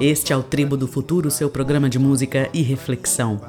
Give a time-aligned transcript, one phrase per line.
[0.00, 3.40] Este é o Tribo do Futuro, seu programa de música e reflexão.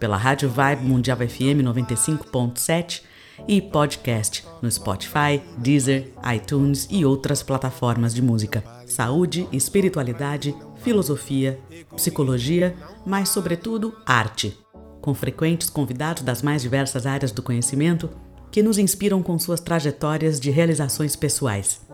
[0.00, 3.02] Pela Rádio Vibe Mundial FM 95.7
[3.46, 8.64] e podcast no Spotify, Deezer, iTunes e outras plataformas de música.
[8.86, 11.60] Saúde, espiritualidade, filosofia,
[11.94, 12.74] psicologia,
[13.06, 14.58] mas, sobretudo, arte.
[15.00, 18.10] Com frequentes convidados das mais diversas áreas do conhecimento
[18.50, 21.89] que nos inspiram com suas trajetórias de realizações pessoais.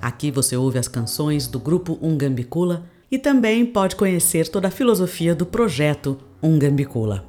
[0.00, 5.34] Aqui você ouve as canções do grupo Ungambicula e também pode conhecer toda a filosofia
[5.34, 7.28] do projeto Ungambicula.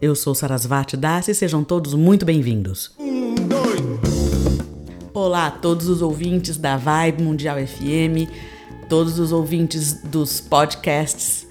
[0.00, 2.94] Eu sou Sarasvati Das e sejam todos muito bem-vindos.
[2.98, 3.34] Um,
[5.14, 8.28] Olá a todos os ouvintes da Vibe Mundial FM,
[8.90, 11.46] todos os ouvintes dos podcasts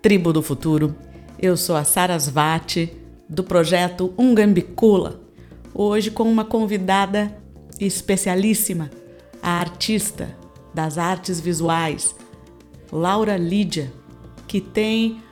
[0.00, 0.94] Tribo do Futuro.
[1.38, 2.94] Eu sou a Sarasvati
[3.28, 5.20] do projeto Ungambicula,
[5.74, 7.36] hoje com uma convidada
[7.78, 8.90] especialíssima,
[9.48, 10.36] a artista
[10.74, 12.14] das artes visuais,
[12.92, 13.90] Laura Lídia,
[14.46, 15.22] que tem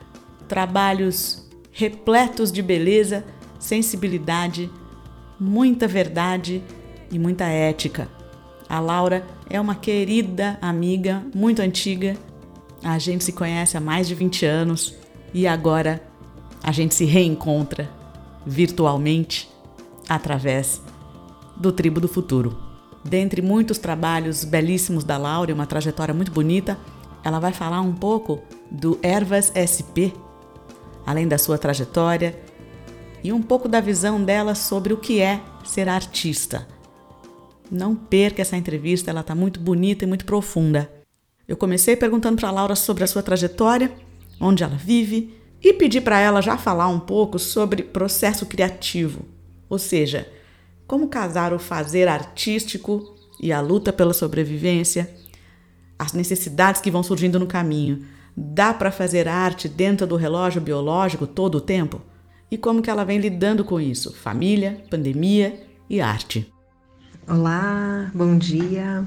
[0.48, 3.26] trabalhos repletos de beleza,
[3.58, 4.70] sensibilidade,
[5.38, 6.62] muita verdade
[7.10, 8.08] e muita ética.
[8.66, 12.16] A Laura é uma querida amiga, muito antiga.
[12.82, 14.94] A gente se conhece há mais de 20 anos
[15.34, 16.02] e agora
[16.62, 17.90] a gente se reencontra
[18.46, 19.46] virtualmente
[20.08, 20.80] através
[21.54, 22.65] do Tribo do Futuro.
[23.08, 26.76] Dentre muitos trabalhos belíssimos da Laura, uma trajetória muito bonita,
[27.22, 30.10] ela vai falar um pouco do Ervas SP,
[31.06, 32.36] além da sua trajetória
[33.22, 36.66] e um pouco da visão dela sobre o que é ser artista.
[37.70, 40.90] Não perca essa entrevista, ela está muito bonita e muito profunda.
[41.46, 43.92] Eu comecei perguntando para a Laura sobre a sua trajetória,
[44.40, 45.32] onde ela vive,
[45.62, 49.24] e pedi para ela já falar um pouco sobre processo criativo,
[49.68, 50.28] ou seja,
[50.86, 55.12] como casar o fazer artístico e a luta pela sobrevivência,
[55.98, 58.04] as necessidades que vão surgindo no caminho.
[58.36, 62.00] Dá para fazer arte dentro do relógio biológico todo o tempo?
[62.50, 64.12] E como que ela vem lidando com isso?
[64.12, 66.52] Família, pandemia e arte.
[67.26, 69.04] Olá, bom dia.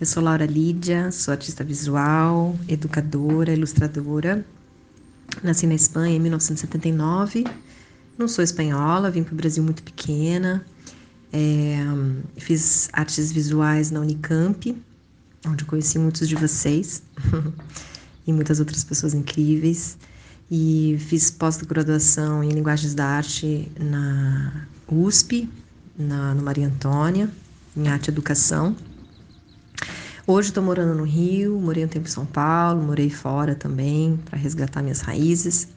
[0.00, 4.44] Eu sou Laura Lídia, sou artista visual, educadora, ilustradora.
[5.42, 7.44] Nasci na Espanha em 1979.
[8.18, 10.66] Não sou espanhola, vim para o Brasil muito pequena.
[11.36, 11.76] É,
[12.36, 14.76] fiz artes visuais na Unicamp,
[15.44, 17.02] onde conheci muitos de vocês
[18.24, 19.98] e muitas outras pessoas incríveis.
[20.48, 25.50] E fiz pós-graduação em linguagens da arte na USP,
[25.98, 27.28] na, no Maria Antônia
[27.76, 28.76] em arte e educação.
[30.26, 34.38] Hoje estou morando no Rio, morei um tempo em São Paulo, morei fora também para
[34.38, 35.68] resgatar minhas raízes.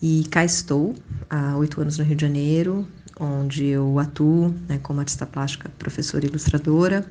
[0.00, 0.94] E cá estou,
[1.28, 2.86] há oito anos no Rio de Janeiro,
[3.18, 7.06] onde eu atuo né, como artista plástica, professora e ilustradora.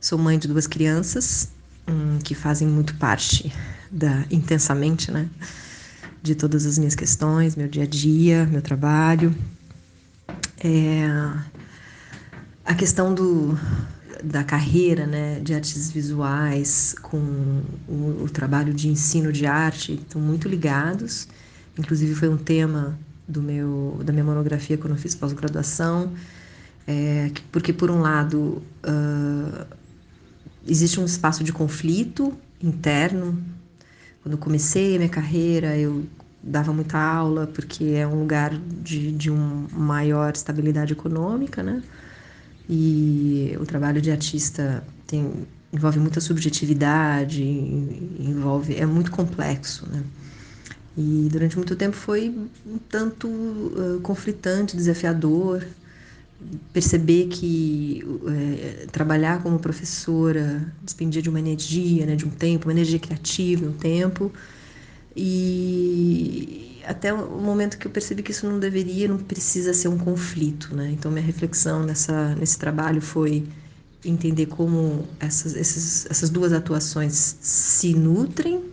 [0.00, 1.50] Sou mãe de duas crianças
[1.88, 3.52] hum, que fazem muito parte
[3.90, 5.28] da intensamente, né,
[6.22, 9.34] de todas as minhas questões, meu dia a dia, meu trabalho.
[10.62, 11.06] É,
[12.64, 13.58] a questão do,
[14.22, 20.20] da carreira né, de artes visuais com o, o, trabalho de ensino de arte estão
[20.20, 21.26] muito ligados.
[21.76, 22.96] Inclusive foi um tema
[23.32, 26.12] do meu da minha monografia quando eu fiz pós-graduação,
[26.86, 29.66] é, porque por um lado uh,
[30.66, 33.42] existe um espaço de conflito interno.
[34.22, 36.04] Quando eu comecei a minha carreira, eu
[36.42, 41.82] dava muita aula porque é um lugar de, de uma maior estabilidade econômica, né?
[42.68, 50.02] E o trabalho de artista tem, envolve muita subjetividade, envolve é muito complexo, né?
[50.96, 52.28] E durante muito tempo foi
[52.66, 55.66] um tanto uh, conflitante, desafiador,
[56.72, 62.72] perceber que uh, trabalhar como professora despendia de uma energia, né, de um tempo, uma
[62.72, 64.30] energia criativa, um tempo,
[65.16, 69.98] e até o momento que eu percebi que isso não deveria, não precisa ser um
[69.98, 70.90] conflito, né?
[70.92, 73.46] Então minha reflexão nessa nesse trabalho foi
[74.04, 78.71] entender como essas essas, essas duas atuações se nutrem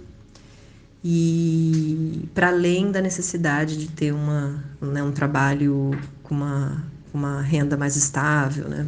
[1.04, 5.92] e para além da necessidade de ter uma né, um trabalho
[6.24, 8.88] com uma uma renda mais estável, né?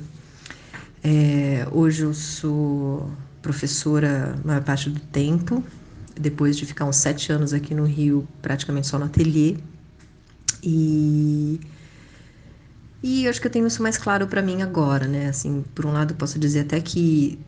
[1.03, 3.11] É, hoje eu sou
[3.41, 5.63] professora a maior parte do tempo
[6.19, 9.57] depois de ficar uns sete anos aqui no Rio, praticamente só no ateliê.
[10.63, 11.59] E,
[13.01, 15.27] e acho que eu tenho isso mais claro para mim agora, né?
[15.27, 17.39] Assim, por um lado, posso dizer até que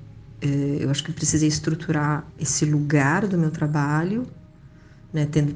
[0.42, 4.26] é, eu acho que precisei estruturar esse lugar do meu trabalho,
[5.14, 5.28] né?
[5.32, 5.56] Tendo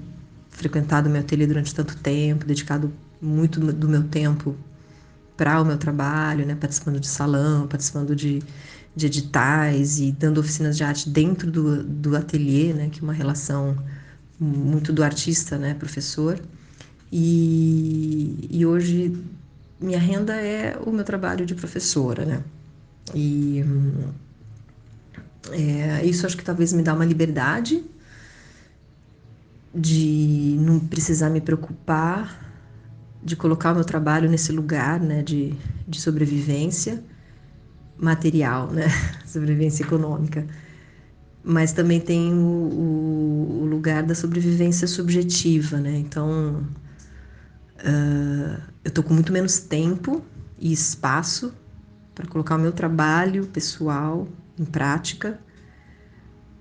[0.49, 4.55] frequentado meu ateliê durante tanto tempo, dedicado muito do meu tempo
[5.35, 8.41] para o meu trabalho, né, participando de salão, participando de,
[8.95, 13.13] de editais e dando oficinas de arte dentro do, do ateliê, né, que é uma
[13.13, 13.77] relação
[14.39, 16.39] muito do artista, né, professor.
[17.11, 19.15] E, e hoje
[19.79, 22.43] minha renda é o meu trabalho de professora, né?
[23.13, 23.63] E
[25.51, 27.85] é, isso acho que talvez me dá uma liberdade
[29.77, 32.47] de não precisar me preocupar
[33.23, 35.53] de colocar o meu trabalho nesse lugar né, de,
[35.87, 37.03] de sobrevivência
[37.97, 38.87] material, né,
[39.25, 40.47] sobrevivência econômica.
[41.43, 45.97] Mas também tem o, o, o lugar da sobrevivência subjetiva, né?
[45.97, 46.65] Então,
[47.79, 50.21] uh, eu estou com muito menos tempo
[50.59, 51.53] e espaço
[52.13, 54.27] para colocar o meu trabalho pessoal
[54.59, 55.39] em prática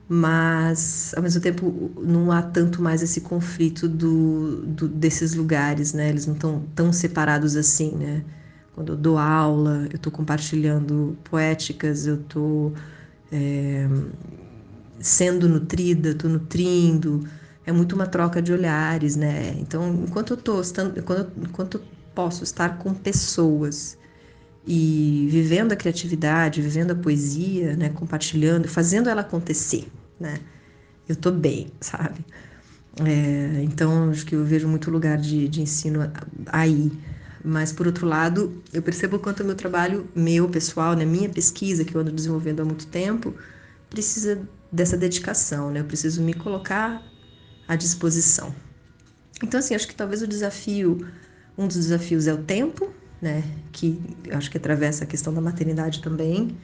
[0.08, 6.08] mas ao mesmo tempo não há tanto mais esse conflito do, do desses lugares, né?
[6.08, 8.25] Eles não estão tão separados assim, né?
[8.75, 12.75] Quando eu dou aula, eu estou compartilhando poéticas, eu estou
[13.32, 13.88] é,
[15.00, 17.26] sendo nutrida, estou nutrindo,
[17.64, 19.56] é muito uma troca de olhares, né?
[19.58, 20.62] Então, enquanto eu estou,
[20.97, 23.99] enquanto, enquanto eu posso estar com pessoas
[24.66, 30.40] e vivendo a criatividade, vivendo a poesia, né, compartilhando, fazendo ela acontecer, né?
[31.08, 32.24] Eu tô bem, sabe?
[33.04, 36.10] É, então, acho que eu vejo muito lugar de, de ensino
[36.46, 36.90] aí.
[37.44, 41.84] Mas, por outro lado, eu percebo quanto o meu trabalho, meu pessoal, né, minha pesquisa,
[41.84, 43.34] que eu ando desenvolvendo há muito tempo,
[43.88, 45.80] precisa dessa dedicação, né?
[45.80, 47.02] Eu preciso me colocar
[47.69, 48.54] à disposição.
[49.42, 51.06] Então, assim, acho que talvez o desafio,
[51.56, 53.42] um dos desafios é o tempo, né?
[53.72, 54.00] Que
[54.32, 56.56] acho que atravessa a questão da maternidade também.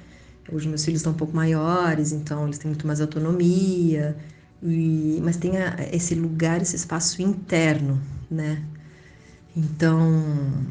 [0.51, 4.17] Hoje meus filhos estão um pouco maiores, então eles têm muito mais autonomia,
[4.63, 8.01] e, mas tem a, esse lugar, esse espaço interno,
[8.31, 8.63] né?
[9.57, 10.65] Então,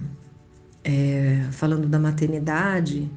[0.83, 3.10] é, falando da maternidade,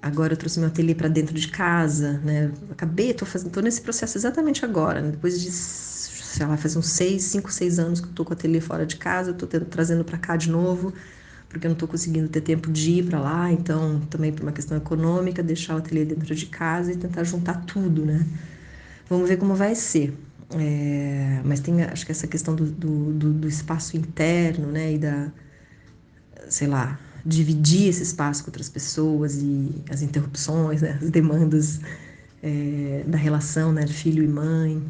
[0.00, 2.52] agora eu trouxe meu ateliê para dentro de casa, né?
[2.70, 5.10] Acabei, tô fazendo, tô nesse processo exatamente agora, né?
[5.12, 8.34] depois de, sei lá, faz uns seis, cinco, seis anos que eu tô com o
[8.34, 10.92] ateliê fora de casa, tendo, trazendo para cá de novo
[11.52, 14.52] porque eu não estou conseguindo ter tempo de ir para lá, então também por uma
[14.52, 18.26] questão econômica, deixar o ateliê dentro de casa e tentar juntar tudo, né?
[19.08, 20.14] Vamos ver como vai ser.
[20.54, 25.32] É, mas tem, acho que essa questão do, do, do, espaço interno, né, e da,
[26.48, 31.80] sei lá, dividir esse espaço com outras pessoas e as interrupções, né, as demandas
[32.42, 34.82] é, da relação, né, de filho e mãe,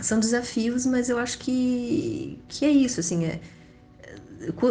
[0.00, 3.40] são desafios, mas eu acho que, que é isso, assim, é,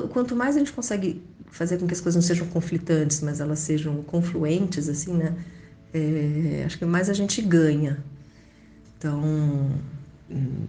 [0.09, 3.59] quanto mais a gente consegue fazer com que as coisas não sejam conflitantes, mas elas
[3.59, 5.35] sejam confluentes, assim, né?
[5.93, 8.03] É, acho que mais a gente ganha.
[8.97, 9.21] Então,
[10.29, 10.67] hum,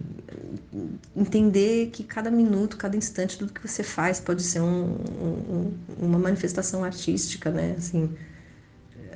[1.15, 6.19] entender que cada minuto, cada instante, tudo que você faz pode ser um, um, uma
[6.19, 7.75] manifestação artística, né?
[7.77, 8.09] Assim,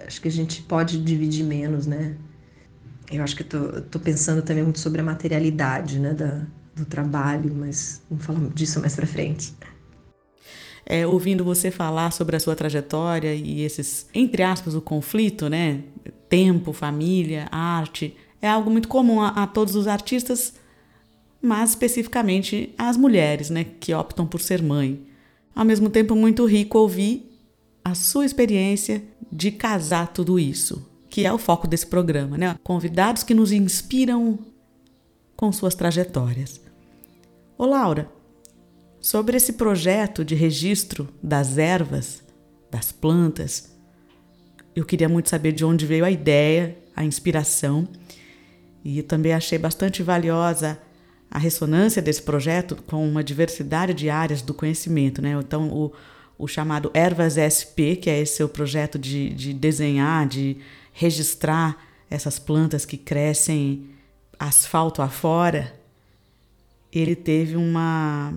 [0.06, 2.16] acho que a gente pode dividir menos, né?
[3.12, 6.45] Eu acho que estou pensando também muito sobre a materialidade, né, da,
[6.75, 9.53] do trabalho, mas vamos falar disso mais para frente
[10.85, 15.83] é, ouvindo você falar sobre a sua trajetória e esses, entre aspas, o conflito, né?
[16.27, 20.53] Tempo, família, arte, é algo muito comum a, a todos os artistas,
[21.41, 23.65] mas especificamente às mulheres, né?
[23.79, 25.01] Que optam por ser mãe.
[25.56, 27.25] Ao mesmo tempo, muito rico ouvir
[27.83, 32.56] a sua experiência de casar tudo isso, que é o foco desse programa, né?
[32.63, 34.39] Convidados que nos inspiram
[35.41, 36.62] com suas trajetórias.
[37.57, 38.07] Ô Laura,
[39.00, 42.21] sobre esse projeto de registro das ervas,
[42.69, 43.75] das plantas.
[44.75, 47.88] Eu queria muito saber de onde veio a ideia, a inspiração,
[48.86, 50.79] e também achei bastante valiosa
[51.29, 55.24] a ressonância desse projeto com uma diversidade de áreas do conhecimento.
[55.24, 55.31] Né?
[55.31, 55.91] Então, o,
[56.38, 60.57] o chamado Ervas SP, que é esse seu projeto de, de desenhar, de
[60.93, 63.89] registrar essas plantas que crescem
[64.48, 65.74] asfalto afora,
[66.91, 68.33] ele teve uma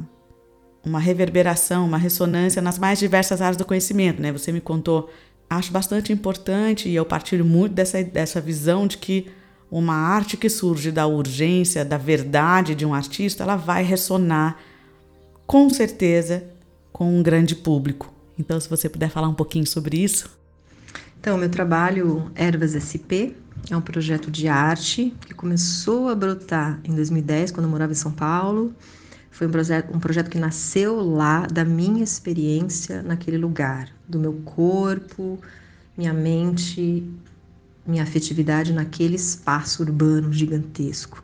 [0.85, 4.31] uma reverberação, uma ressonância nas mais diversas áreas do conhecimento, né?
[4.31, 5.11] Você me contou,
[5.49, 9.31] acho bastante importante e eu partilho muito dessa, dessa visão de que
[9.71, 14.59] uma arte que surge da urgência, da verdade de um artista, ela vai ressonar
[15.47, 16.45] com certeza
[16.93, 18.13] com um grande público.
[18.39, 20.29] Então, se você puder falar um pouquinho sobre isso.
[21.19, 23.33] Então, meu trabalho Ervas SP
[23.71, 27.97] é um projeto de arte que começou a brotar em 2010, quando eu morava em
[27.97, 28.75] São Paulo
[29.35, 34.33] foi um projeto, um projeto que nasceu lá da minha experiência naquele lugar, do meu
[34.45, 35.41] corpo,
[35.99, 37.05] minha mente,
[37.85, 41.21] minha afetividade naquele espaço urbano gigantesco.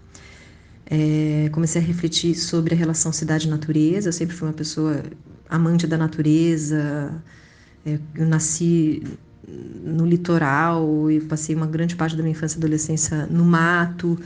[0.86, 4.08] É, comecei a refletir sobre a relação cidade-natureza.
[4.08, 5.04] Eu sempre fui uma pessoa
[5.48, 7.14] amante da natureza,
[7.86, 9.02] É, eu nasci
[9.82, 14.18] no litoral e passei uma grande parte da minha infância e adolescência no mato.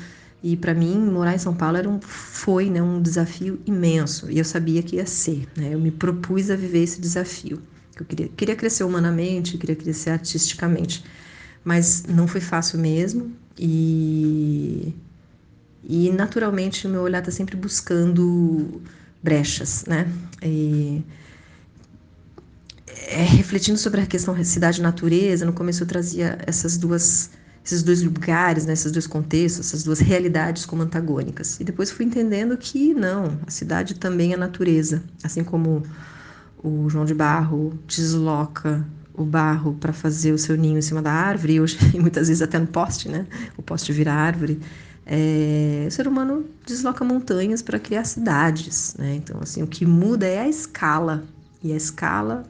[0.42, 4.30] E para mim, morar em São Paulo era um, foi né, um desafio imenso.
[4.30, 5.48] E eu sabia que ia ser.
[5.56, 5.70] Né?
[5.72, 7.62] Eu me propus a viver esse desafio.
[7.98, 11.02] Eu queria, queria crescer humanamente, queria crescer artisticamente.
[11.64, 13.32] Mas não foi fácil mesmo.
[13.58, 14.94] E,
[15.82, 18.82] e naturalmente, o meu olhar está sempre buscando
[19.22, 19.86] brechas.
[19.86, 20.06] Né?
[20.42, 21.02] E,
[23.08, 27.30] é, refletindo sobre a questão cidade-natureza, no começo eu trazia essas duas
[27.64, 31.58] esses dois lugares, né, esses dois contextos, essas duas realidades como antagônicas.
[31.58, 35.82] E depois fui entendendo que não, a cidade também é natureza, assim como
[36.62, 41.10] o João de Barro desloca o barro para fazer o seu ninho em cima da
[41.10, 43.26] árvore, e, e muitas vezes até no poste, né?
[43.56, 44.60] O poste vira árvore.
[45.06, 49.14] É, o ser humano desloca montanhas para criar cidades, né?
[49.14, 51.24] Então, assim, o que muda é a escala,
[51.64, 52.44] e a escala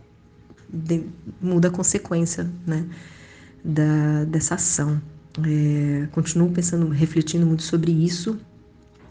[0.75, 1.07] de,
[1.41, 2.87] muda a consequência, né?
[3.65, 5.01] da, dessa ação.
[5.43, 8.39] É, continuo pensando, refletindo muito sobre isso,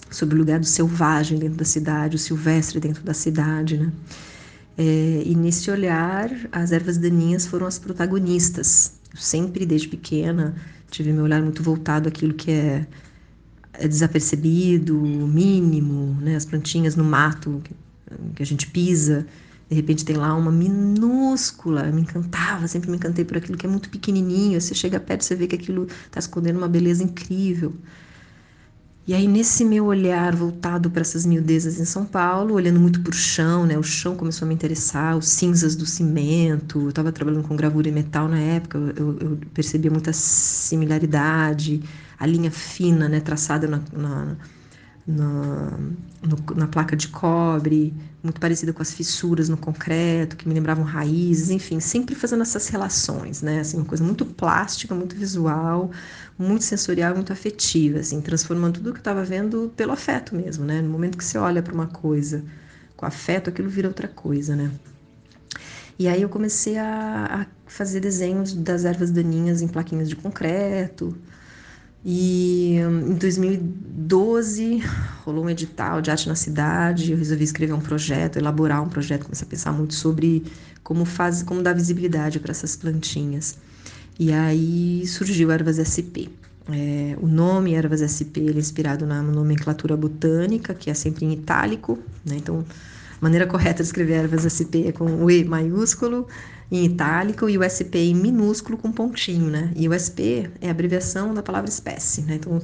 [0.10, 3.92] sobre o lugar do selvagem dentro da cidade, o silvestre dentro da cidade, né?
[4.78, 8.94] É, e nesse olhar, as ervas daninhas foram as protagonistas.
[9.14, 10.56] Eu sempre, desde pequena,
[10.90, 12.88] tive meu olhar muito voltado àquilo que é,
[13.74, 16.36] é desapercebido, mínimo, né?
[16.36, 17.76] As plantinhas no mato que,
[18.36, 19.28] que a gente pisa,
[19.74, 23.70] de repente tem lá uma minúscula, me encantava, sempre me encantei por aquilo que é
[23.70, 24.62] muito pequenininho.
[24.62, 27.74] Você chega perto, você vê que aquilo está escondendo uma beleza incrível.
[29.06, 33.10] E aí, nesse meu olhar voltado para essas miudezas em São Paulo, olhando muito para
[33.10, 33.78] o chão, né?
[33.78, 36.80] O chão começou a me interessar, os cinzas do cimento.
[36.80, 41.82] Eu estava trabalhando com gravura e metal na época, eu, eu percebia muita similaridade,
[42.18, 43.20] a linha fina, né?
[43.20, 44.38] Traçada na, na
[45.06, 45.78] na,
[46.22, 50.84] no, na placa de cobre, muito parecida com as fissuras no concreto, que me lembravam
[50.84, 53.60] raízes, enfim, sempre fazendo essas relações, né?
[53.60, 55.92] Assim, uma coisa muito plástica, muito visual,
[56.40, 60.82] muito sensorial, muito afetiva, assim, transformando tudo que eu estava vendo pelo afeto mesmo, né?
[60.82, 62.44] No momento que você olha para uma coisa
[62.96, 64.72] com afeto, aquilo vira outra coisa, né?
[66.00, 71.16] E aí eu comecei a, a fazer desenhos das ervas daninhas em plaquinhas de concreto,
[72.06, 74.84] e em 2012
[75.26, 77.12] rolou um edital de arte na cidade.
[77.12, 80.44] Eu resolvi escrever um projeto, elaborar um projeto, comecei a pensar muito sobre
[80.84, 83.58] como faz, como dar visibilidade para essas plantinhas.
[84.20, 86.30] E aí surgiu Ervas SP.
[86.72, 91.34] É, o nome Ervas SP ele é inspirado na nomenclatura botânica, que é sempre em
[91.34, 92.36] itálico, né?
[92.38, 96.28] Então, a maneira correta de escrever Ervas SP é com o E maiúsculo
[96.72, 99.72] em itálico e o SP em minúsculo com pontinho, né?
[99.76, 102.36] E o SP é a abreviação da palavra espécie, né?
[102.36, 102.62] Então,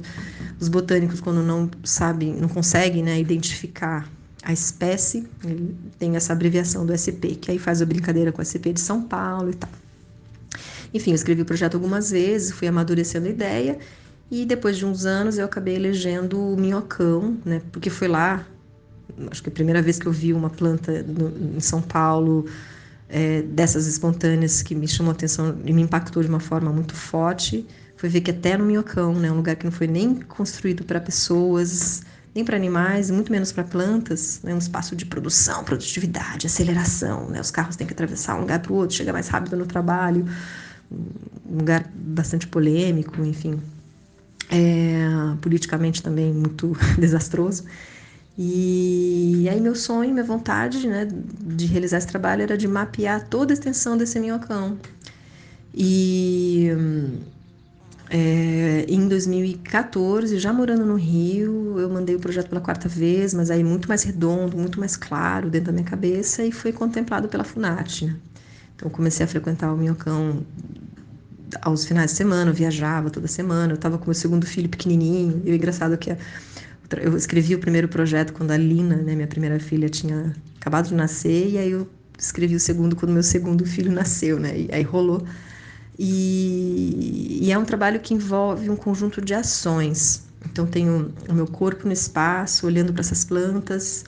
[0.58, 4.08] os botânicos, quando não sabem, não conseguem né, identificar
[4.42, 8.44] a espécie, ele tem essa abreviação do SP, que aí faz a brincadeira com o
[8.44, 9.70] SP de São Paulo e tal.
[10.92, 13.78] Enfim, eu escrevi o projeto algumas vezes, fui amadurecendo a ideia
[14.30, 17.60] e depois de uns anos eu acabei elegendo o minhocão, né?
[17.70, 18.46] Porque foi lá,
[19.30, 22.46] acho que a primeira vez que eu vi uma planta no, em São Paulo
[23.10, 26.94] é, dessas espontâneas que me chamou a atenção e me impactou de uma forma muito
[26.94, 27.66] forte
[28.00, 30.98] foi ver que até no Minhocão, né, um lugar que não foi nem construído para
[30.98, 32.02] pessoas,
[32.34, 37.38] nem para animais, muito menos para plantas, né, um espaço de produção, produtividade, aceleração, né,
[37.38, 40.24] os carros têm que atravessar um lugar para o outro, chegar mais rápido no trabalho,
[40.90, 43.60] um lugar bastante polêmico, enfim,
[44.50, 47.64] é, politicamente também muito desastroso.
[48.42, 53.52] E aí meu sonho, minha vontade né, de realizar esse trabalho era de mapear toda
[53.52, 54.78] a extensão desse minhocão.
[55.74, 56.70] E
[58.08, 63.50] é, em 2014, já morando no Rio, eu mandei o projeto pela quarta vez, mas
[63.50, 67.44] aí muito mais redondo, muito mais claro dentro da minha cabeça e foi contemplado pela
[67.44, 68.06] Funarte.
[68.06, 68.16] Né?
[68.74, 70.46] Então comecei a frequentar o Minhocão
[71.60, 75.42] aos finais de semana, eu viajava toda semana, eu estava com meu segundo filho pequenininho,
[75.44, 76.16] e o engraçado é que a,
[76.98, 80.94] eu escrevi o primeiro projeto quando a Lina, né, minha primeira filha, tinha acabado de
[80.94, 84.58] nascer, e aí eu escrevi o segundo quando meu segundo filho nasceu, né?
[84.58, 85.24] E aí rolou.
[85.98, 90.24] E, e é um trabalho que envolve um conjunto de ações.
[90.46, 94.04] Então, tenho o meu corpo no espaço, olhando para essas plantas,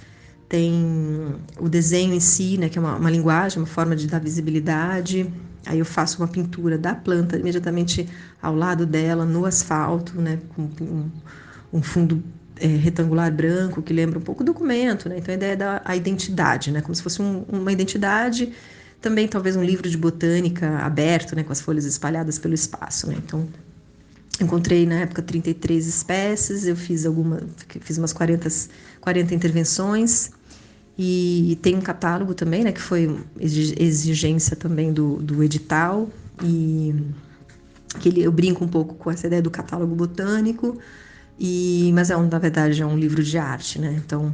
[0.48, 4.18] tem o desenho em si, né, que é uma, uma, linguagem, uma forma de dar
[4.18, 5.30] visibilidade.
[5.66, 8.08] Aí eu faço uma pintura da planta imediatamente
[8.40, 11.10] ao lado dela, no asfalto, né, com um,
[11.72, 12.22] um fundo
[12.62, 15.16] é, retangular branco que lembra um pouco o documento, né?
[15.18, 16.80] Então a ideia é da a identidade, né?
[16.80, 18.52] Como se fosse um, uma identidade,
[19.00, 21.42] também talvez um livro de botânica aberto, né?
[21.42, 23.16] Com as folhas espalhadas pelo espaço, né?
[23.18, 23.48] Então
[24.40, 27.42] encontrei na época 33 espécies, eu fiz alguma,
[27.80, 28.48] fiz umas 40,
[29.00, 30.30] 40 intervenções
[30.98, 36.08] E tem um catálogo também, né, que foi exigência também do, do edital,
[36.42, 36.94] e
[38.00, 40.78] que ele, eu brinco um pouco com essa ideia do catálogo botânico,
[41.38, 44.00] e, mas é um, na verdade é um livro de arte, né?
[44.04, 44.32] Então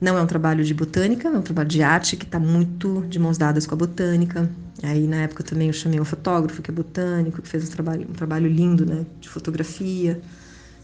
[0.00, 3.18] não é um trabalho de botânica, é um trabalho de arte que está muito de
[3.20, 4.50] mãos dadas com a botânica.
[4.82, 8.06] Aí na época também eu chamei um fotógrafo que é botânico, que fez um trabalho,
[8.10, 10.20] um trabalho lindo, né, de fotografia.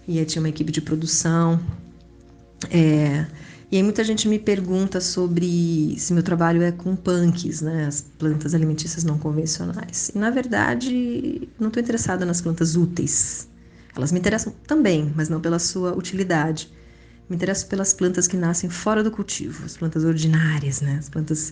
[0.07, 1.61] E aí tinha uma equipe de produção.
[2.71, 3.27] É,
[3.71, 8.01] e aí muita gente me pergunta sobre se meu trabalho é com punks, né, as
[8.01, 10.13] plantas alimentícias não convencionais.
[10.15, 13.49] E na verdade, não estou interessada nas plantas úteis.
[13.99, 16.73] Elas me interessam também, mas não pela sua utilidade.
[17.29, 21.51] Me interesso pelas plantas que nascem fora do cultivo, as plantas ordinárias, né, as plantas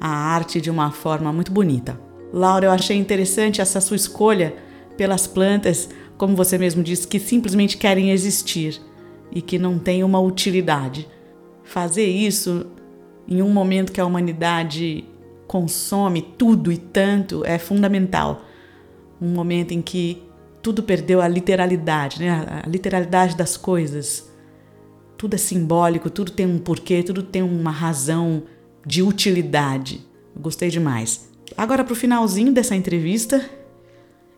[0.01, 2.00] a arte de uma forma muito bonita.
[2.34, 4.55] Laura, eu achei interessante essa sua escolha
[4.98, 8.81] pelas plantas, como você mesmo disse, que simplesmente querem existir
[9.31, 11.07] e que não têm uma utilidade.
[11.63, 12.65] Fazer isso
[13.27, 15.05] em um momento que a humanidade
[15.48, 18.46] consome tudo e tanto é fundamental.
[19.22, 20.22] Um momento em que
[20.62, 22.62] tudo perdeu a literalidade, né?
[22.64, 24.30] a literalidade das coisas.
[25.18, 28.44] Tudo é simbólico, tudo tem um porquê, tudo tem uma razão
[28.86, 30.05] de utilidade.
[30.36, 31.29] gostei demais.
[31.55, 33.48] Agora para o finalzinho dessa entrevista,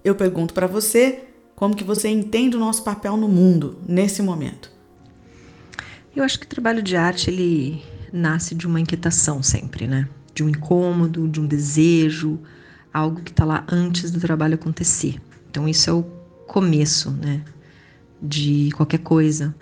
[0.04, 1.24] eu pergunto para você
[1.56, 4.72] como que você entende o nosso papel no mundo nesse momento.
[6.16, 10.08] Eu acho que o trabalho de arte ele nasce de uma inquietação sempre, né?
[10.38, 12.40] De um incômodo, de um desejo,
[12.94, 15.20] algo que está lá antes do trabalho acontecer.
[15.50, 16.04] Então isso é o
[16.46, 17.44] começo, né?
[18.22, 19.56] De qualquer coisa.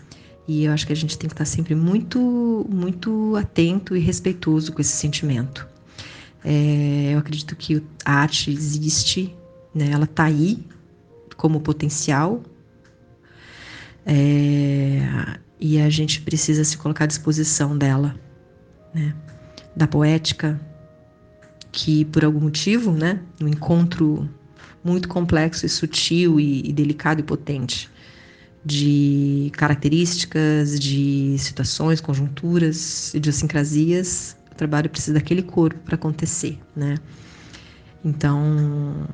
[0.46, 4.74] E eu acho que a gente tem que estar sempre muito, muito atento e respeitoso
[4.74, 5.66] com esse sentimento.
[6.44, 9.34] É, eu acredito que a arte existe,
[9.74, 9.92] né?
[9.92, 10.68] Ela está aí
[11.38, 12.44] como potencial.
[14.06, 18.14] É, e a gente precisa se colocar à disposição dela
[18.94, 19.14] né,
[19.76, 20.60] da poética,
[21.72, 24.30] que por algum motivo, né, um encontro
[24.84, 27.90] muito complexo e sutil e, e delicado e potente
[28.64, 36.96] de características, de situações, conjunturas, idiosincrasias, o trabalho precisa daquele corpo para acontecer, né?
[38.04, 39.08] Então,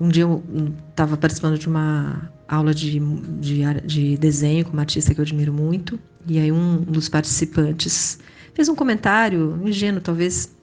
[0.00, 0.42] um dia eu
[0.90, 3.00] estava participando de uma aula de,
[3.40, 8.18] de, de, desenho com uma artista que eu admiro muito, e aí um dos participantes
[8.54, 10.54] fez um comentário ingênuo, talvez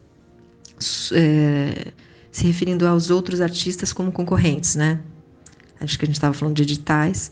[1.13, 1.91] é,
[2.32, 4.99] se referindo aos outros artistas como concorrentes, né?
[5.80, 7.32] Acho que a gente estava falando de editais.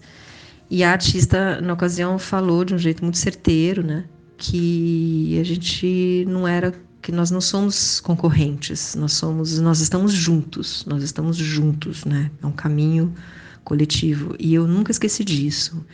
[0.70, 4.06] E a artista, na ocasião, falou de um jeito muito certeiro, né?
[4.38, 10.86] Que a gente não era, que nós não somos concorrentes, nós somos, nós estamos juntos,
[10.86, 12.32] nós estamos juntos, né?
[12.41, 13.13] É um caminho
[13.63, 14.36] coletivo.
[14.39, 15.86] E eu nunca esqueci disso.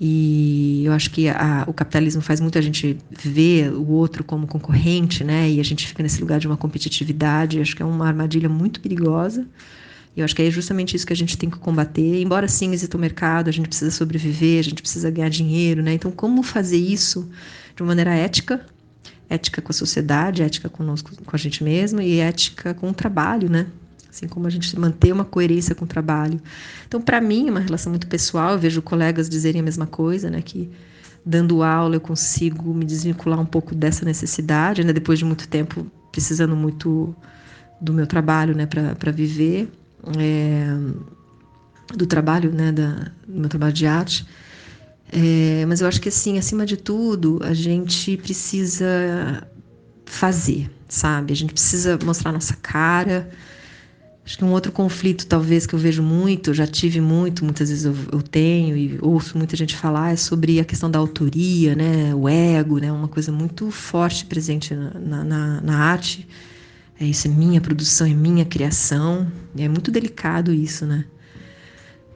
[0.00, 4.46] E eu acho que a, o capitalismo faz muito a gente ver o outro como
[4.46, 5.48] concorrente, né?
[5.50, 7.60] E a gente fica nesse lugar de uma competitividade.
[7.60, 9.46] Acho que é uma armadilha muito perigosa.
[10.16, 12.20] E eu acho que é justamente isso que a gente tem que combater.
[12.22, 15.92] Embora sim exista o mercado, a gente precisa sobreviver, a gente precisa ganhar dinheiro, né?
[15.92, 17.28] Então, como fazer isso
[17.74, 18.64] de uma maneira ética?
[19.28, 23.48] Ética com a sociedade, ética conosco, com a gente mesmo e ética com o trabalho,
[23.48, 23.66] né?
[24.14, 26.40] Assim como a gente manter uma coerência com o trabalho.
[26.86, 30.30] Então, para mim, é uma relação muito pessoal, eu vejo colegas dizerem a mesma coisa,
[30.30, 30.70] né, que
[31.26, 35.86] dando aula eu consigo me desvincular um pouco dessa necessidade, ainda depois de muito tempo
[36.12, 37.14] precisando muito
[37.80, 39.68] do meu trabalho, né, para viver,
[40.16, 40.66] é,
[41.96, 44.24] do trabalho, né, da, do meu trabalho de arte.
[45.12, 49.46] É, mas eu acho que assim, acima de tudo, a gente precisa
[50.06, 51.32] fazer, sabe?
[51.32, 53.28] A gente precisa mostrar nossa cara,
[54.24, 57.84] Acho que um outro conflito, talvez, que eu vejo muito, já tive muito, muitas vezes
[57.84, 62.14] eu, eu, tenho e ouço muita gente falar, é sobre a questão da autoria, né?
[62.14, 62.90] O ego, né?
[62.90, 66.26] Uma coisa muito forte presente na, na, na arte.
[66.98, 69.30] É isso, é minha produção, é minha criação.
[69.54, 71.04] E é muito delicado isso, né?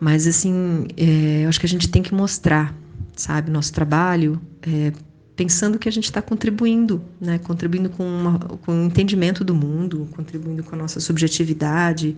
[0.01, 2.75] Mas, assim, é, eu acho que a gente tem que mostrar,
[3.15, 4.93] sabe, nosso trabalho, é,
[5.39, 7.39] pensando que a gente está contribuindo, né?
[7.39, 12.17] Contribuindo com, uma, com o entendimento do mundo, contribuindo com a nossa subjetividade.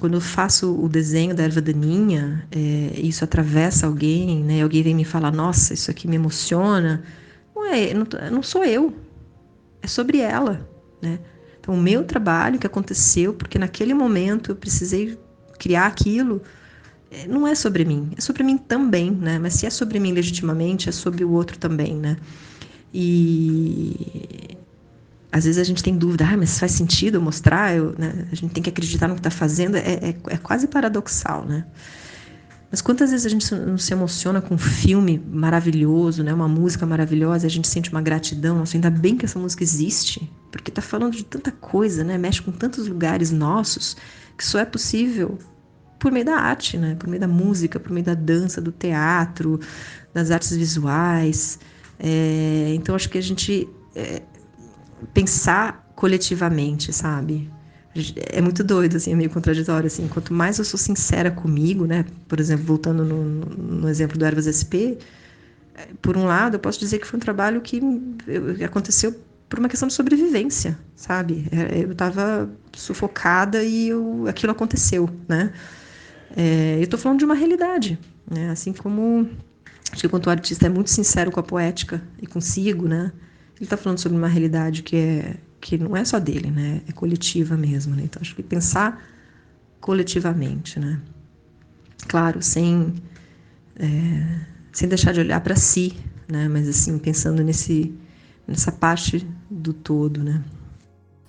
[0.00, 4.60] Quando eu faço o desenho da erva daninha, é, isso atravessa alguém, né?
[4.60, 7.04] Alguém vem me falar, nossa, isso aqui me emociona.
[7.54, 8.92] Não é, não, não sou eu,
[9.80, 10.68] é sobre ela,
[11.00, 11.20] né?
[11.60, 15.16] Então, o meu trabalho que aconteceu, porque naquele momento eu precisei
[15.60, 16.42] criar aquilo,
[17.08, 19.38] é, não é sobre mim, é sobre mim também, né?
[19.38, 22.16] Mas se é sobre mim legitimamente, é sobre o outro também, né?
[22.92, 24.56] E
[25.30, 27.76] às vezes a gente tem dúvida, ah, mas faz sentido eu mostrar?
[27.76, 28.26] Eu, né?
[28.32, 31.66] A gente tem que acreditar no que está fazendo, é, é, é, quase paradoxal, né?
[32.70, 36.32] Mas quantas vezes a gente não se emociona com um filme maravilhoso, né?
[36.32, 40.30] Uma música maravilhosa, a gente sente uma gratidão, nossa, ainda bem que essa música existe,
[40.50, 42.18] porque está falando de tanta coisa, né?
[42.18, 43.96] Mexe com tantos lugares nossos
[44.36, 45.38] que só é possível
[45.98, 46.94] por meio da arte, né?
[46.94, 49.58] Por meio da música, por meio da dança, do teatro,
[50.14, 51.58] das artes visuais.
[51.98, 54.22] É, então acho que a gente é,
[55.12, 57.50] pensar coletivamente, sabe?
[58.30, 60.06] É muito doido, assim, é meio contraditório, assim.
[60.06, 62.04] Quanto mais eu sou sincera comigo, né?
[62.28, 64.98] Por exemplo, voltando no, no exemplo do Ervas SP,
[65.74, 67.80] é, por um lado, eu posso dizer que foi um trabalho que
[68.64, 69.14] aconteceu
[69.48, 71.46] por uma questão de sobrevivência, sabe?
[71.50, 75.52] É, eu estava sufocada e eu, aquilo aconteceu, né?
[76.36, 77.98] É, eu estou falando de uma realidade,
[78.30, 78.50] né?
[78.50, 79.28] Assim como
[79.92, 83.12] acho que quando o artista é muito sincero com a poética e consigo, né?
[83.56, 86.82] Ele está falando sobre uma realidade que é que não é só dele, né?
[86.88, 88.02] É coletiva mesmo, né?
[88.04, 89.02] Então acho que pensar
[89.80, 91.00] coletivamente, né?
[92.06, 92.94] Claro, sem
[93.76, 94.40] é,
[94.72, 95.96] sem deixar de olhar para si,
[96.28, 96.48] né?
[96.48, 97.94] Mas assim pensando nesse
[98.46, 100.42] nessa parte do todo, né?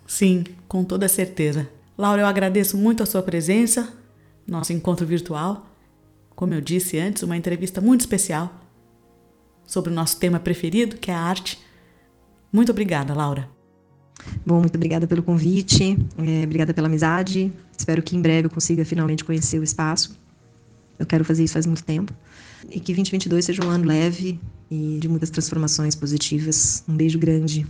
[0.06, 1.68] Sim, com toda certeza.
[1.98, 3.94] Laura, eu agradeço muito a sua presença
[4.50, 5.69] nosso encontro virtual.
[6.40, 8.66] Como eu disse antes, uma entrevista muito especial
[9.68, 11.60] sobre o nosso tema preferido, que é a arte.
[12.50, 13.50] Muito obrigada, Laura.
[14.46, 17.52] Bom, muito obrigada pelo convite, é, obrigada pela amizade.
[17.78, 20.18] Espero que em breve eu consiga finalmente conhecer o espaço.
[20.98, 22.14] Eu quero fazer isso faz muito tempo.
[22.70, 24.40] E que 2022 seja um ano leve
[24.72, 26.86] e de muitas transformações positivas.
[26.88, 27.68] Um beijo grande.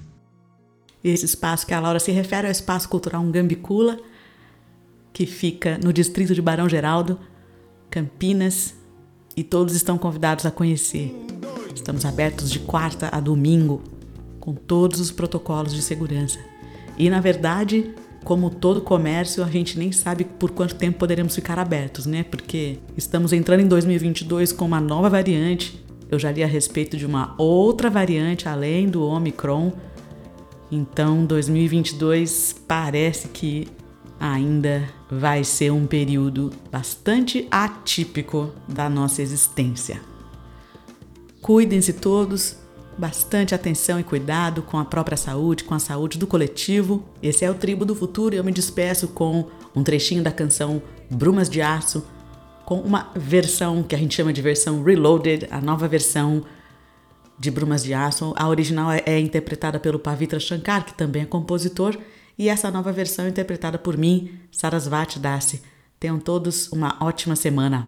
[1.04, 4.00] Esse espaço que a Laura se refere é o Espaço Cultural Ungambicula,
[5.12, 7.20] que fica no distrito de Barão Geraldo,
[7.90, 8.76] Campinas,
[9.36, 11.16] e todos estão convidados a conhecer.
[11.74, 13.82] Estamos abertos de quarta a domingo,
[14.40, 16.38] com todos os protocolos de segurança.
[16.98, 17.94] E na verdade,
[18.26, 22.24] como todo comércio, a gente nem sabe por quanto tempo poderemos ficar abertos, né?
[22.24, 25.82] Porque estamos entrando em 2022 com uma nova variante.
[26.12, 29.72] Eu já li a respeito de uma outra variante além do Omicron.
[30.70, 33.68] Então, 2022 parece que
[34.20, 40.02] ainda vai ser um período bastante atípico da nossa existência.
[41.42, 42.58] Cuidem-se todos,
[42.98, 47.04] bastante atenção e cuidado com a própria saúde, com a saúde do coletivo.
[47.24, 50.82] Esse é o Tribo do Futuro e eu me despeço com um trechinho da canção
[51.10, 52.06] Brumas de Aço,
[52.66, 56.44] com uma versão que a gente chama de versão Reloaded, a nova versão
[57.40, 58.34] de Brumas de Aço.
[58.36, 61.98] A original é, é interpretada pelo Pavitra Shankar, que também é compositor,
[62.40, 65.62] e essa nova versão interpretada por mim, Sarasvati Dasi.
[66.00, 67.86] Tenham todos uma ótima semana.